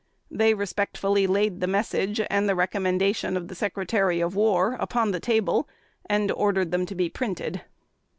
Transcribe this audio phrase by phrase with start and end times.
[0.31, 5.19] They respectfully laid the Message, and the recommendation of the Secretary of War, upon the
[5.19, 5.69] table,
[6.07, 7.61] and ordered them to be printed.